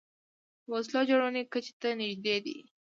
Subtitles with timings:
[0.65, 2.57] د وسلو جوړونې کچې ته نژدې دي